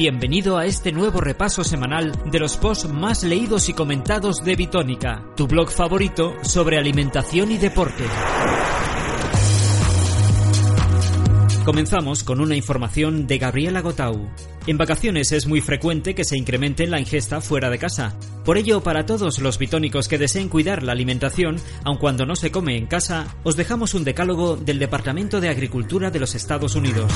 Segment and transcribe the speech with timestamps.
[0.00, 5.26] Bienvenido a este nuevo repaso semanal de los posts más leídos y comentados de Bitónica,
[5.36, 8.04] tu blog favorito sobre alimentación y deporte.
[11.66, 14.30] Comenzamos con una información de Gabriela Gotau.
[14.66, 18.16] En vacaciones es muy frecuente que se incremente la ingesta fuera de casa.
[18.42, 22.50] Por ello, para todos los bitónicos que deseen cuidar la alimentación, aun cuando no se
[22.50, 27.12] come en casa, os dejamos un decálogo del Departamento de Agricultura de los Estados Unidos.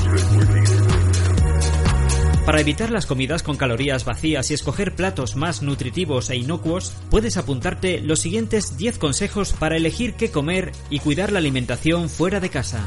[2.46, 7.38] Para evitar las comidas con calorías vacías y escoger platos más nutritivos e inocuos, puedes
[7.38, 12.50] apuntarte los siguientes 10 consejos para elegir qué comer y cuidar la alimentación fuera de
[12.50, 12.86] casa.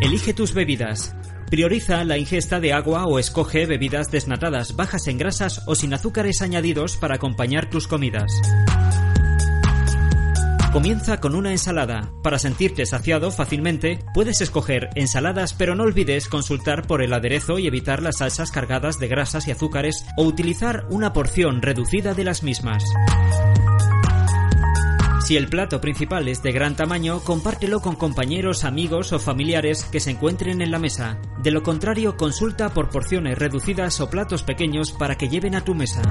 [0.00, 1.12] Elige tus bebidas.
[1.50, 6.40] Prioriza la ingesta de agua o escoge bebidas desnatadas, bajas en grasas o sin azúcares
[6.40, 8.30] añadidos para acompañar tus comidas.
[10.72, 12.12] Comienza con una ensalada.
[12.22, 17.66] Para sentirte saciado fácilmente, puedes escoger ensaladas, pero no olvides consultar por el aderezo y
[17.66, 22.42] evitar las salsas cargadas de grasas y azúcares o utilizar una porción reducida de las
[22.42, 22.84] mismas.
[25.24, 30.00] Si el plato principal es de gran tamaño, compártelo con compañeros, amigos o familiares que
[30.00, 31.18] se encuentren en la mesa.
[31.42, 35.74] De lo contrario, consulta por porciones reducidas o platos pequeños para que lleven a tu
[35.74, 36.02] mesa.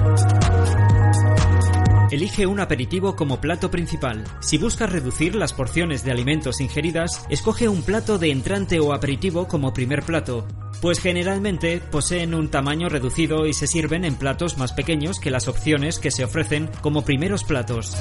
[2.10, 4.24] Elige un aperitivo como plato principal.
[4.40, 9.46] Si buscas reducir las porciones de alimentos ingeridas, escoge un plato de entrante o aperitivo
[9.46, 10.48] como primer plato,
[10.80, 15.48] pues generalmente poseen un tamaño reducido y se sirven en platos más pequeños que las
[15.48, 17.94] opciones que se ofrecen como primeros platos.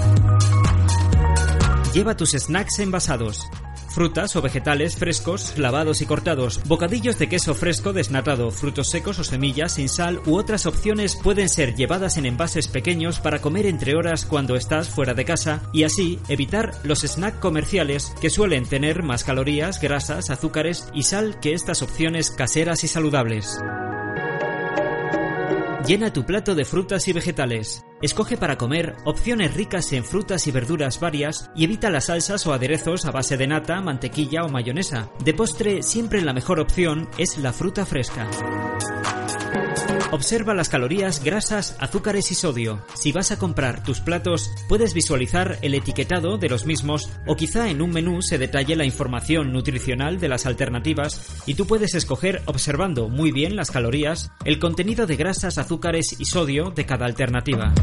[1.93, 3.49] Lleva tus snacks envasados
[3.97, 9.23] frutas o vegetales frescos, lavados y cortados, bocadillos de queso fresco desnatado, frutos secos o
[9.23, 13.95] semillas sin sal u otras opciones pueden ser llevadas en envases pequeños para comer entre
[13.95, 19.01] horas cuando estás fuera de casa y así evitar los snacks comerciales que suelen tener
[19.01, 23.59] más calorías, grasas, azúcares y sal que estas opciones caseras y saludables.
[25.87, 27.86] Llena tu plato de frutas y vegetales.
[28.01, 32.53] Escoge para comer opciones ricas en frutas y verduras varias y evita las salsas o
[32.53, 35.09] aderezos a base de nata, mantequilla o mayonesa.
[35.23, 38.27] De postre, siempre la mejor opción es la fruta fresca.
[40.11, 42.81] Observa las calorías, grasas, azúcares y sodio.
[42.93, 47.69] Si vas a comprar tus platos, puedes visualizar el etiquetado de los mismos o quizá
[47.69, 52.41] en un menú se detalle la información nutricional de las alternativas y tú puedes escoger
[52.45, 57.73] observando muy bien las calorías, el contenido de grasas, azúcares y sodio de cada alternativa.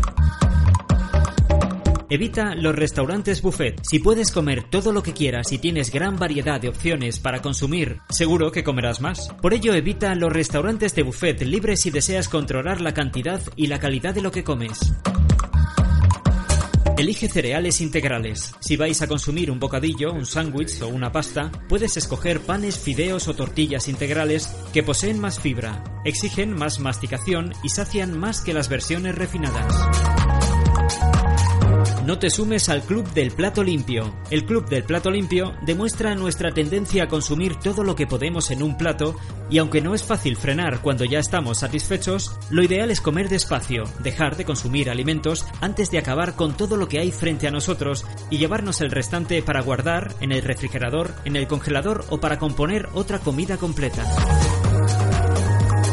[2.10, 3.80] Evita los restaurantes buffet.
[3.82, 8.00] Si puedes comer todo lo que quieras y tienes gran variedad de opciones para consumir,
[8.10, 9.32] seguro que comerás más.
[9.40, 13.78] Por ello, evita los restaurantes de buffet libres si deseas controlar la cantidad y la
[13.78, 14.94] calidad de lo que comes.
[16.96, 18.54] Elige cereales integrales.
[18.60, 23.26] Si vais a consumir un bocadillo, un sándwich o una pasta, puedes escoger panes, fideos
[23.26, 28.68] o tortillas integrales que poseen más fibra, exigen más masticación y sacian más que las
[28.68, 29.74] versiones refinadas.
[32.04, 34.14] No te sumes al Club del Plato Limpio.
[34.30, 38.62] El Club del Plato Limpio demuestra nuestra tendencia a consumir todo lo que podemos en
[38.62, 39.16] un plato
[39.48, 43.84] y aunque no es fácil frenar cuando ya estamos satisfechos, lo ideal es comer despacio,
[44.00, 48.04] dejar de consumir alimentos antes de acabar con todo lo que hay frente a nosotros
[48.28, 52.86] y llevarnos el restante para guardar en el refrigerador, en el congelador o para componer
[52.92, 54.04] otra comida completa.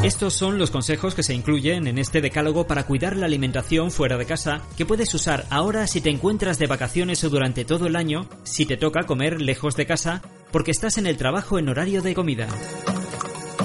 [0.04, 4.18] Estos son los consejos que se incluyen en este decálogo para cuidar la alimentación fuera
[4.18, 7.96] de casa que puedes usar ahora si te encuentras de vacaciones o durante todo el
[7.96, 12.02] año, si te toca comer lejos de casa porque estás en el trabajo en horario
[12.02, 12.48] de comida.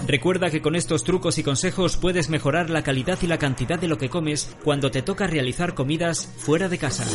[0.07, 3.89] Recuerda que con estos trucos y consejos puedes mejorar la calidad y la cantidad de
[3.89, 7.07] lo que comes cuando te toca realizar comidas fuera de casa.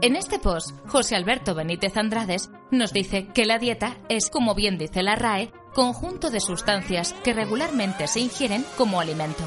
[0.00, 4.78] En este post, José Alberto Benítez Andrades nos dice que la dieta es, como bien
[4.78, 9.44] dice la RAE, conjunto de sustancias que regularmente se ingieren como alimento.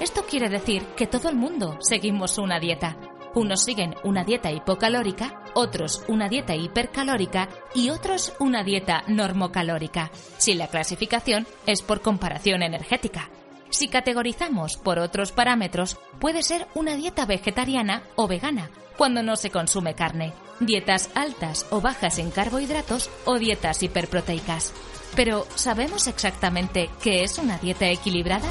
[0.00, 2.96] Esto quiere decir que todo el mundo seguimos una dieta.
[3.34, 10.54] Unos siguen una dieta hipocalórica, otros una dieta hipercalórica y otros una dieta normocalórica, si
[10.54, 13.30] la clasificación es por comparación energética.
[13.70, 19.50] Si categorizamos por otros parámetros, puede ser una dieta vegetariana o vegana, cuando no se
[19.50, 24.72] consume carne, dietas altas o bajas en carbohidratos o dietas hiperproteicas.
[25.14, 28.48] Pero, ¿sabemos exactamente qué es una dieta equilibrada?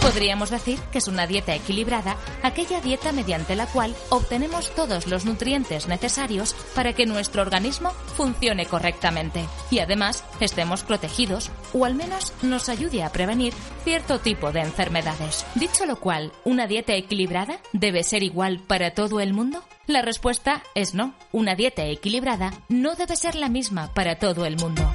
[0.00, 5.26] Podríamos decir que es una dieta equilibrada, aquella dieta mediante la cual obtenemos todos los
[5.26, 12.32] nutrientes necesarios para que nuestro organismo funcione correctamente y además estemos protegidos o al menos
[12.42, 13.52] nos ayude a prevenir
[13.84, 15.44] cierto tipo de enfermedades.
[15.54, 19.62] Dicho lo cual, ¿una dieta equilibrada debe ser igual para todo el mundo?
[19.90, 21.14] La respuesta es no.
[21.32, 24.88] Una dieta equilibrada no debe ser la misma para todo el mundo.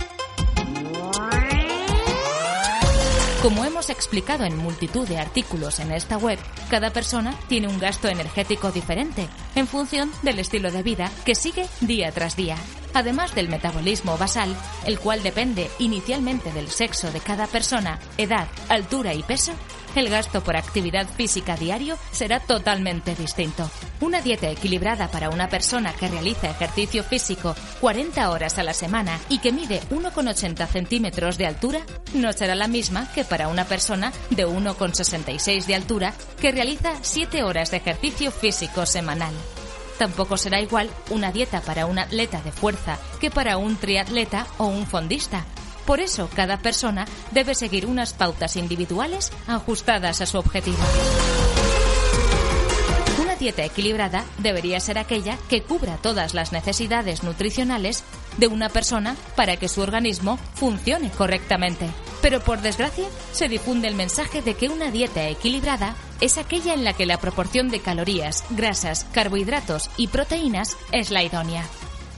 [3.41, 6.39] Como hemos explicado en multitud de artículos en esta web,
[6.69, 11.67] cada persona tiene un gasto energético diferente en función del estilo de vida que sigue
[11.81, 12.55] día tras día.
[12.93, 14.55] Además del metabolismo basal,
[14.85, 19.51] el cual depende inicialmente del sexo de cada persona, edad, altura y peso,
[19.99, 23.69] el gasto por actividad física diario será totalmente distinto.
[24.01, 29.19] Una dieta equilibrada para una persona que realiza ejercicio físico 40 horas a la semana
[29.29, 31.81] y que mide 1,80 centímetros de altura
[32.13, 37.43] no será la misma que para una persona de 1,66 de altura que realiza 7
[37.43, 39.33] horas de ejercicio físico semanal.
[39.97, 44.65] Tampoco será igual una dieta para un atleta de fuerza que para un triatleta o
[44.65, 45.45] un fondista,
[45.85, 50.77] por eso, cada persona debe seguir unas pautas individuales ajustadas a su objetivo.
[53.21, 58.03] Una dieta equilibrada debería ser aquella que cubra todas las necesidades nutricionales
[58.37, 61.87] de una persona para que su organismo funcione correctamente.
[62.21, 66.83] Pero por desgracia, se difunde el mensaje de que una dieta equilibrada es aquella en
[66.83, 71.65] la que la proporción de calorías, grasas, carbohidratos y proteínas es la idónea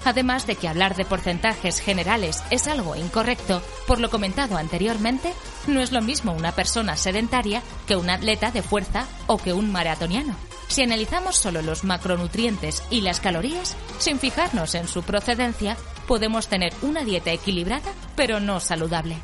[0.07, 5.33] además de que hablar de porcentajes generales es algo incorrecto, por lo comentado anteriormente,
[5.67, 9.71] no es lo mismo una persona sedentaria que un atleta de fuerza o que un
[9.71, 10.35] maratoniano.
[10.67, 15.77] Si analizamos solo los macronutrientes y las calorías, sin fijarnos en su procedencia,
[16.07, 19.17] podemos tener una dieta equilibrada pero no saludable.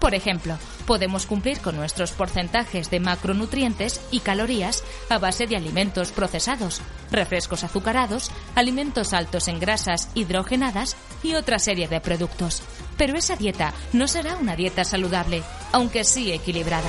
[0.00, 0.56] Por ejemplo,
[0.86, 6.80] podemos cumplir con nuestros porcentajes de macronutrientes y calorías a base de alimentos procesados,
[7.12, 12.62] refrescos azucarados, alimentos altos en grasas hidrogenadas y otra serie de productos.
[12.96, 16.88] Pero esa dieta no será una dieta saludable, aunque sí equilibrada.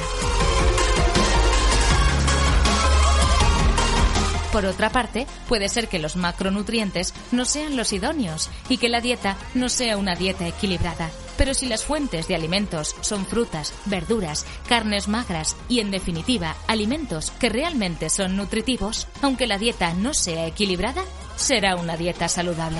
[4.53, 9.01] Por otra parte, puede ser que los macronutrientes no sean los idóneos y que la
[9.01, 11.09] dieta no sea una dieta equilibrada.
[11.41, 17.31] Pero si las fuentes de alimentos son frutas, verduras, carnes magras y, en definitiva, alimentos
[17.31, 21.03] que realmente son nutritivos, aunque la dieta no sea equilibrada,
[21.37, 22.77] será una dieta saludable.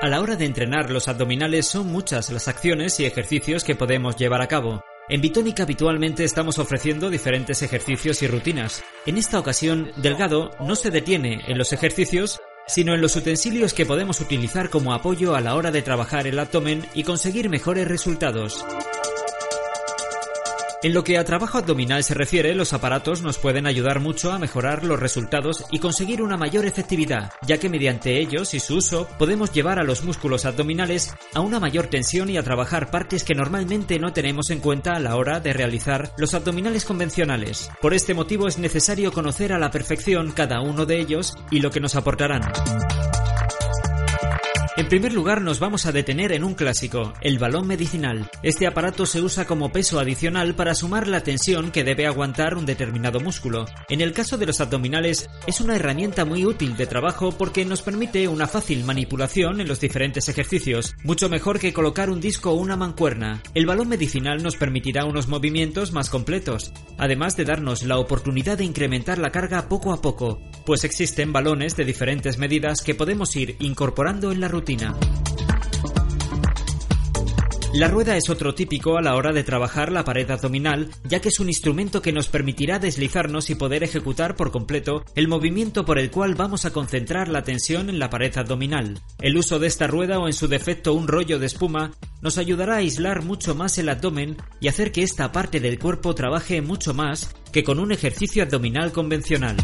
[0.00, 4.14] A la hora de entrenar los abdominales son muchas las acciones y ejercicios que podemos
[4.14, 4.84] llevar a cabo.
[5.08, 8.84] En Bitónica habitualmente estamos ofreciendo diferentes ejercicios y rutinas.
[9.04, 13.86] En esta ocasión, Delgado no se detiene en los ejercicios, sino en los utensilios que
[13.86, 18.64] podemos utilizar como apoyo a la hora de trabajar el abdomen y conseguir mejores resultados.
[20.84, 24.38] En lo que a trabajo abdominal se refiere, los aparatos nos pueden ayudar mucho a
[24.38, 29.08] mejorar los resultados y conseguir una mayor efectividad, ya que mediante ellos y su uso
[29.18, 33.34] podemos llevar a los músculos abdominales a una mayor tensión y a trabajar partes que
[33.34, 37.70] normalmente no tenemos en cuenta a la hora de realizar los abdominales convencionales.
[37.80, 41.70] Por este motivo es necesario conocer a la perfección cada uno de ellos y lo
[41.70, 42.42] que nos aportarán.
[44.76, 48.28] En primer lugar nos vamos a detener en un clásico, el balón medicinal.
[48.42, 52.66] Este aparato se usa como peso adicional para sumar la tensión que debe aguantar un
[52.66, 53.66] determinado músculo.
[53.88, 57.82] En el caso de los abdominales es una herramienta muy útil de trabajo porque nos
[57.82, 62.54] permite una fácil manipulación en los diferentes ejercicios, mucho mejor que colocar un disco o
[62.54, 63.44] una mancuerna.
[63.54, 68.64] El balón medicinal nos permitirá unos movimientos más completos, además de darnos la oportunidad de
[68.64, 73.54] incrementar la carga poco a poco, pues existen balones de diferentes medidas que podemos ir
[73.60, 74.63] incorporando en la rutina
[77.74, 81.28] la rueda es otro típico a la hora de trabajar la pared abdominal, ya que
[81.28, 85.98] es un instrumento que nos permitirá deslizarnos y poder ejecutar por completo el movimiento por
[85.98, 89.00] el cual vamos a concentrar la tensión en la pared abdominal.
[89.20, 91.90] El uso de esta rueda o en su defecto un rollo de espuma
[92.22, 96.14] nos ayudará a aislar mucho más el abdomen y hacer que esta parte del cuerpo
[96.14, 99.56] trabaje mucho más que con un ejercicio abdominal convencional.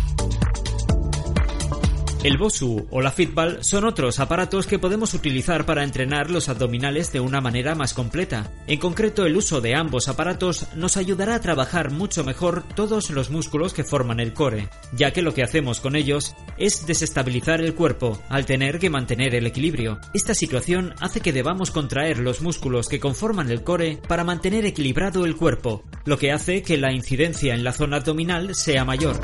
[2.22, 7.12] El Bosu o la Fitball son otros aparatos que podemos utilizar para entrenar los abdominales
[7.12, 8.52] de una manera más completa.
[8.66, 13.30] En concreto, el uso de ambos aparatos nos ayudará a trabajar mucho mejor todos los
[13.30, 17.74] músculos que forman el core, ya que lo que hacemos con ellos es desestabilizar el
[17.74, 19.98] cuerpo al tener que mantener el equilibrio.
[20.12, 25.24] Esta situación hace que debamos contraer los músculos que conforman el core para mantener equilibrado
[25.24, 29.18] el cuerpo, lo que hace que la incidencia en la zona abdominal sea mayor.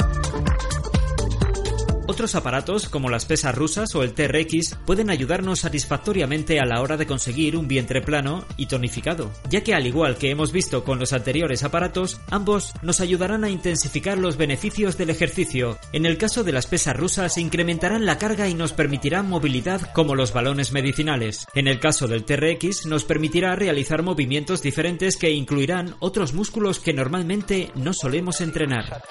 [2.08, 6.96] Otros aparatos, como las pesas rusas o el TRX, pueden ayudarnos satisfactoriamente a la hora
[6.96, 11.00] de conseguir un vientre plano y tonificado, ya que al igual que hemos visto con
[11.00, 15.78] los anteriores aparatos, ambos nos ayudarán a intensificar los beneficios del ejercicio.
[15.92, 20.14] En el caso de las pesas rusas, incrementarán la carga y nos permitirán movilidad como
[20.14, 21.48] los balones medicinales.
[21.54, 26.92] En el caso del TRX, nos permitirá realizar movimientos diferentes que incluirán otros músculos que
[26.92, 29.02] normalmente no solemos entrenar.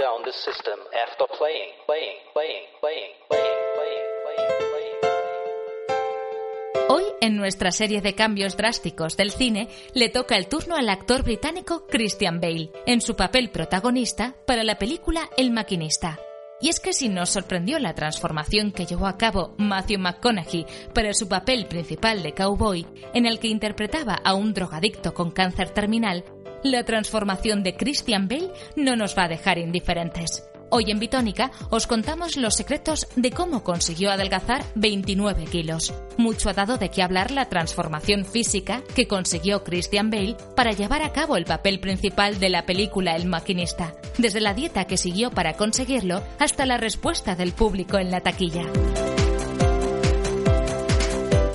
[6.89, 11.23] Hoy, en nuestra serie de cambios drásticos del cine, le toca el turno al actor
[11.23, 16.19] británico Christian Bale, en su papel protagonista para la película El maquinista.
[16.59, 21.13] Y es que si nos sorprendió la transformación que llevó a cabo Matthew McConaughey para
[21.13, 26.25] su papel principal de cowboy, en el que interpretaba a un drogadicto con cáncer terminal,
[26.65, 30.43] la transformación de Christian Bale no nos va a dejar indiferentes.
[30.69, 35.93] Hoy en Bitónica os contamos los secretos de cómo consiguió adelgazar 29 kilos.
[36.17, 41.03] Mucho ha dado de qué hablar la transformación física que consiguió Christian Bale para llevar
[41.03, 45.29] a cabo el papel principal de la película El maquinista, desde la dieta que siguió
[45.29, 48.65] para conseguirlo hasta la respuesta del público en la taquilla.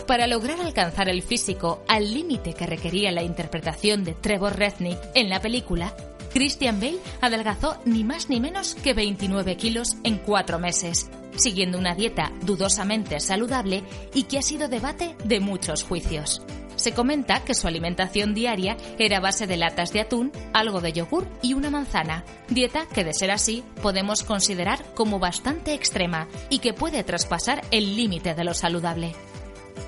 [0.07, 5.29] Para lograr alcanzar el físico al límite que requería la interpretación de Trevor Rednick en
[5.29, 5.95] la película,
[6.33, 11.95] Christian Bale adelgazó ni más ni menos que 29 kilos en cuatro meses, siguiendo una
[11.95, 13.83] dieta dudosamente saludable
[14.15, 16.43] y que ha sido debate de muchos juicios.
[16.77, 21.29] Se comenta que su alimentación diaria era base de latas de atún, algo de yogur
[21.43, 26.73] y una manzana, dieta que de ser así podemos considerar como bastante extrema y que
[26.73, 29.15] puede traspasar el límite de lo saludable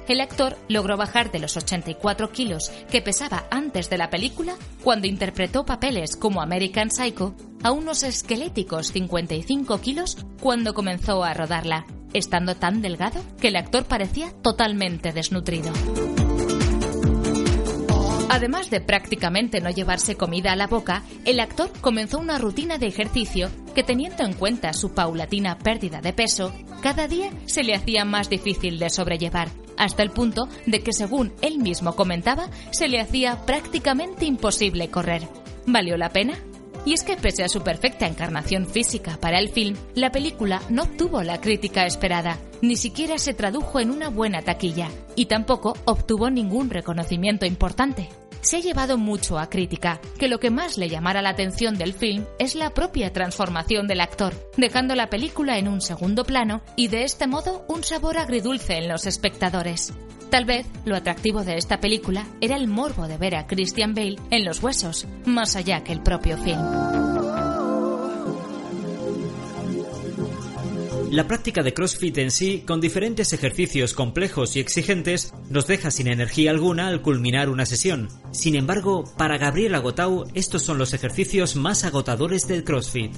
[0.09, 5.07] el actor logró bajar de los 84 kilos que pesaba antes de la película cuando
[5.07, 12.57] interpretó papeles como American Psycho a unos esqueléticos 55 kilos cuando comenzó a rodarla, estando
[12.57, 15.73] tan delgado que el actor parecía totalmente desnutrido.
[18.33, 22.87] Además de prácticamente no llevarse comida a la boca, el actor comenzó una rutina de
[22.87, 28.07] ejercicio que teniendo en cuenta su paulatina pérdida de peso, cada día se le hacía
[28.07, 33.01] más difícil de sobrellevar, hasta el punto de que según él mismo comentaba, se le
[33.01, 35.23] hacía prácticamente imposible correr.
[35.67, 36.35] ¿Valió la pena?
[36.85, 40.83] Y es que pese a su perfecta encarnación física para el film, la película no
[40.83, 46.29] obtuvo la crítica esperada, ni siquiera se tradujo en una buena taquilla, y tampoco obtuvo
[46.31, 48.09] ningún reconocimiento importante
[48.43, 51.95] se ha llevado mucho a crítica, que lo que más le llamara la atención del
[51.95, 56.89] film es la propia transformación del actor, dejando la película en un segundo plano y
[56.89, 59.93] de este modo un sabor agridulce en los espectadores.
[60.31, 64.17] Tal vez lo atractivo de esta película era el morbo de ver a Christian Bale
[64.31, 67.12] en los huesos, más allá que el propio film.
[71.13, 76.07] La práctica de CrossFit en sí, con diferentes ejercicios complejos y exigentes, nos deja sin
[76.07, 78.09] energía alguna al culminar una sesión.
[78.31, 83.13] Sin embargo, para Gabriel Agotau, estos son los ejercicios más agotadores del CrossFit.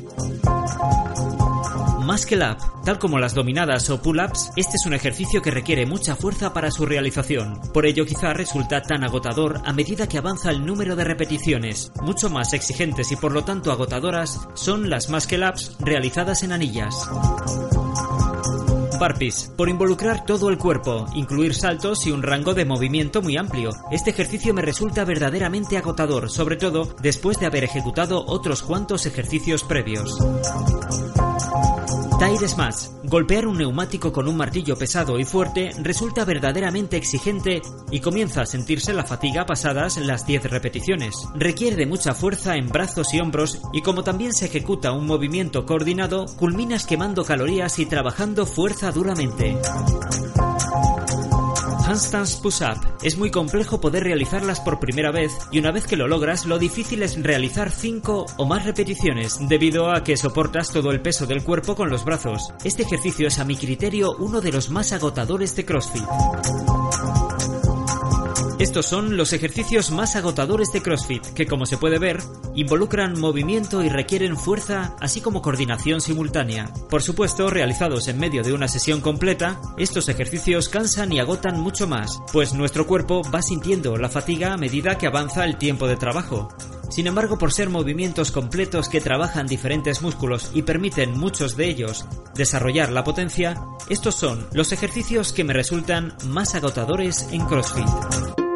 [2.05, 6.15] Muscle Up, tal como las dominadas o pull-ups, este es un ejercicio que requiere mucha
[6.15, 7.61] fuerza para su realización.
[7.73, 11.93] Por ello quizá resulta tan agotador a medida que avanza el número de repeticiones.
[12.03, 17.09] Mucho más exigentes y por lo tanto agotadoras son las Muscle Ups realizadas en anillas.
[19.55, 23.71] Por involucrar todo el cuerpo, incluir saltos y un rango de movimiento muy amplio.
[23.91, 29.63] Este ejercicio me resulta verdaderamente agotador, sobre todo después de haber ejecutado otros cuantos ejercicios
[29.63, 30.19] previos.
[32.19, 32.89] Tire Smash.
[33.05, 38.47] Golpear un neumático con un martillo pesado y fuerte resulta verdaderamente exigente y comienza a
[38.47, 41.17] sentirse la fatiga pasadas las 10 repeticiones.
[41.35, 45.67] Requiere de mucha fuerza en brazos y hombros y como también se ejecuta un movimiento
[45.67, 49.57] coordinado, culminas quemando calorías y trabajando fuerza duramente.
[51.85, 52.81] Handstands Push-Up.
[53.03, 56.59] Es muy complejo poder realizarlas por primera vez y una vez que lo logras, lo
[56.59, 61.45] difícil es realizar 5 o más repeticiones debido a que soportas todo el peso del
[61.45, 62.53] cuerpo con los brazos.
[62.65, 66.05] Este ejercicio es a mi criterio uno de los más agotadores de CrossFit.
[68.65, 72.23] Estos son los ejercicios más agotadores de CrossFit, que como se puede ver,
[72.55, 76.73] involucran movimiento y requieren fuerza, así como coordinación simultánea.
[76.89, 81.87] Por supuesto, realizados en medio de una sesión completa, estos ejercicios cansan y agotan mucho
[81.87, 85.97] más, pues nuestro cuerpo va sintiendo la fatiga a medida que avanza el tiempo de
[85.97, 86.49] trabajo.
[86.89, 92.07] Sin embargo, por ser movimientos completos que trabajan diferentes músculos y permiten muchos de ellos
[92.35, 98.54] desarrollar la potencia, estos son los ejercicios que me resultan más agotadores en CrossFit.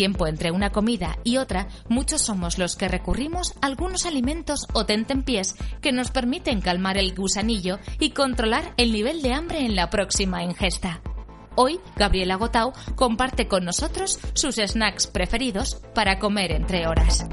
[0.00, 4.86] Tiempo entre una comida y otra, muchos somos los que recurrimos a algunos alimentos o
[4.86, 9.90] tentempiés que nos permiten calmar el gusanillo y controlar el nivel de hambre en la
[9.90, 11.02] próxima ingesta.
[11.54, 17.26] Hoy, Gabriela Gotau comparte con nosotros sus snacks preferidos para comer entre horas.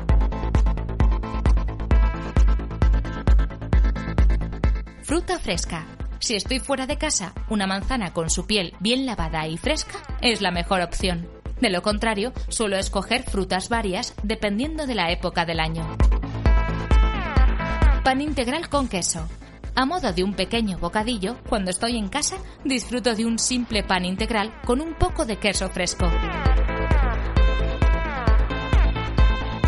[5.04, 5.88] Fruta fresca.
[6.20, 10.42] Si estoy fuera de casa, una manzana con su piel bien lavada y fresca es
[10.42, 11.37] la mejor opción.
[11.62, 15.98] De lo contrario, suelo escoger frutas varias dependiendo de la época del año.
[18.04, 19.28] Pan integral con queso.
[19.76, 24.06] A modo de un pequeño bocadillo, cuando estoy en casa, disfruto de un simple pan
[24.06, 26.10] integral con un poco de queso fresco.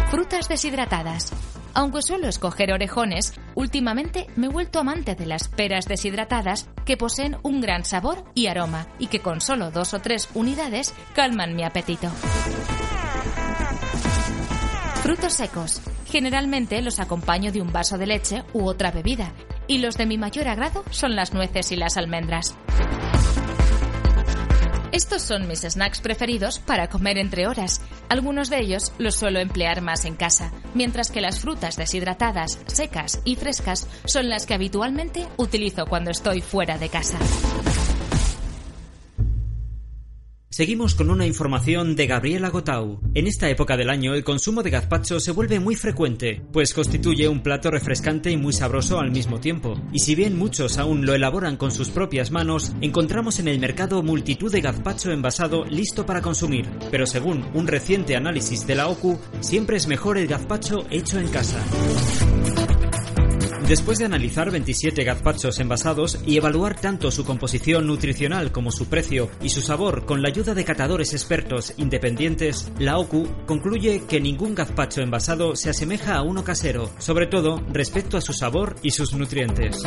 [0.10, 1.32] Frutas deshidratadas.
[1.74, 7.38] Aunque suelo escoger orejones, últimamente me he vuelto amante de las peras deshidratadas que poseen
[7.44, 11.64] un gran sabor y aroma y que con solo dos o tres unidades calman mi
[11.64, 12.10] apetito.
[15.04, 15.82] Frutos secos.
[16.08, 19.32] Generalmente los acompaño de un vaso de leche u otra bebida
[19.68, 22.56] y los de mi mayor agrado son las nueces y las almendras.
[24.92, 27.80] Estos son mis snacks preferidos para comer entre horas.
[28.10, 33.22] Algunos de ellos los suelo emplear más en casa, mientras que las frutas deshidratadas, secas
[33.24, 37.20] y frescas son las que habitualmente utilizo cuando estoy fuera de casa.
[40.60, 43.00] Seguimos con una información de Gabriela Gotau.
[43.14, 47.30] En esta época del año el consumo de gazpacho se vuelve muy frecuente, pues constituye
[47.30, 49.82] un plato refrescante y muy sabroso al mismo tiempo.
[49.94, 54.04] Y si bien muchos aún lo elaboran con sus propias manos, encontramos en el mercado
[54.04, 56.70] multitud de gazpacho envasado listo para consumir.
[56.92, 61.30] Pero según un reciente análisis de la OCU, siempre es mejor el gazpacho hecho en
[61.30, 61.64] casa.
[63.70, 69.30] Después de analizar 27 gazpachos envasados y evaluar tanto su composición nutricional como su precio
[69.44, 74.56] y su sabor con la ayuda de catadores expertos independientes, la OCU concluye que ningún
[74.56, 79.14] gazpacho envasado se asemeja a uno casero, sobre todo respecto a su sabor y sus
[79.14, 79.84] nutrientes.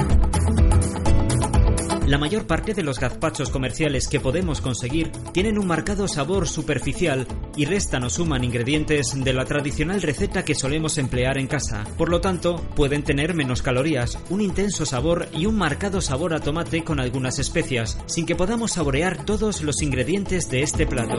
[2.12, 7.26] La mayor parte de los gazpachos comerciales que podemos conseguir tienen un marcado sabor superficial
[7.56, 11.84] y restan o suman ingredientes de la tradicional receta que solemos emplear en casa.
[11.96, 16.40] Por lo tanto, pueden tener menos calorías, un intenso sabor y un marcado sabor a
[16.40, 21.18] tomate con algunas especias, sin que podamos saborear todos los ingredientes de este plato.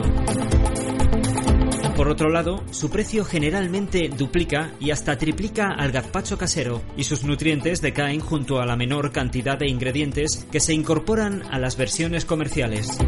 [2.04, 7.24] Por otro lado, su precio generalmente duplica y hasta triplica al gazpacho casero, y sus
[7.24, 12.26] nutrientes decaen junto a la menor cantidad de ingredientes que se incorporan a las versiones
[12.26, 12.98] comerciales.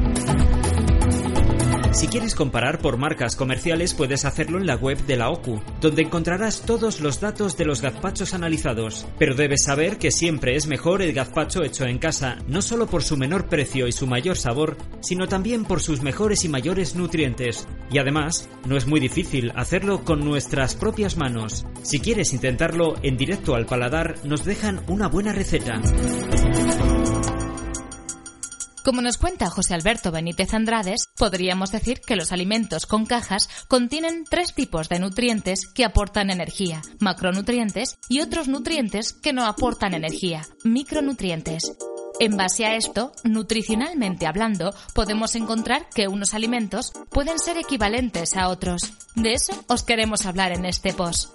[1.96, 6.02] Si quieres comparar por marcas comerciales puedes hacerlo en la web de la OCU, donde
[6.02, 9.06] encontrarás todos los datos de los gazpachos analizados.
[9.18, 13.02] Pero debes saber que siempre es mejor el gazpacho hecho en casa, no solo por
[13.02, 17.66] su menor precio y su mayor sabor, sino también por sus mejores y mayores nutrientes.
[17.90, 21.64] Y además, no es muy difícil hacerlo con nuestras propias manos.
[21.80, 25.80] Si quieres intentarlo en directo al paladar, nos dejan una buena receta.
[28.87, 34.22] Como nos cuenta José Alberto Benítez Andrades, podríamos decir que los alimentos con cajas contienen
[34.31, 40.46] tres tipos de nutrientes que aportan energía, macronutrientes y otros nutrientes que no aportan energía,
[40.62, 41.77] micronutrientes.
[42.20, 48.49] En base a esto, nutricionalmente hablando, podemos encontrar que unos alimentos pueden ser equivalentes a
[48.51, 48.92] otros.
[49.16, 51.33] De eso os queremos hablar en este post.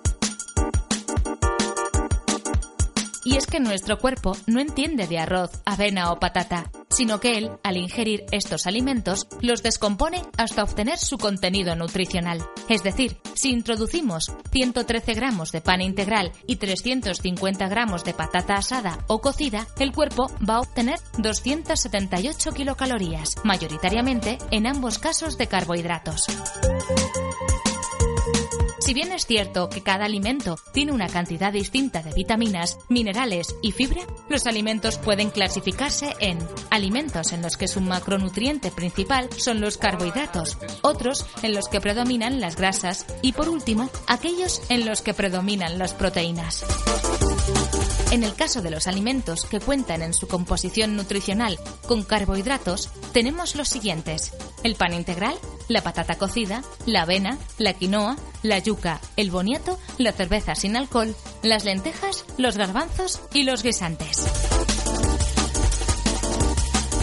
[3.26, 7.52] Y es que nuestro cuerpo no entiende de arroz, avena o patata, sino que él,
[7.64, 12.46] al ingerir estos alimentos, los descompone hasta obtener su contenido nutricional.
[12.70, 19.00] Es decir, si introducimos 113 gramos de pan integral y 350 gramos de patata asada
[19.08, 26.28] o cocida, el cuerpo va a obtener 278 kilocalorías, mayoritariamente en ambos casos de carbohidratos.
[28.82, 33.72] Si bien es cierto que cada alimento tiene una cantidad distinta de vitaminas, minerales y
[33.74, 36.40] fibra, los alimentos pueden clasificarse en
[36.72, 42.42] alimentos en los que su macronutriente principal son los carbohidratos, otros en los que predominan
[42.42, 46.66] las grasas y por último, aquellos en los que predominan las proteínas.
[48.12, 53.56] En el caso de los alimentos que cuentan en su composición nutricional con carbohidratos, tenemos
[53.56, 54.34] los siguientes.
[54.64, 55.36] El pan integral,
[55.72, 61.16] la patata cocida, la avena, la quinoa, la yuca, el boniato, la cerveza sin alcohol,
[61.44, 64.26] las lentejas, los garbanzos y los guisantes.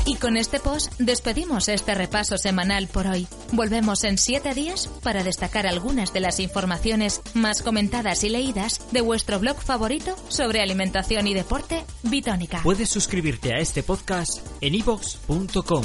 [0.05, 3.29] Y con este post despedimos este repaso semanal por hoy.
[3.53, 9.03] Volvemos en siete días para destacar algunas de las informaciones más comentadas y leídas de
[9.03, 12.61] vuestro blog favorito sobre alimentación y deporte, Bitónica.
[12.63, 15.85] Puedes suscribirte a este podcast en ivox.com.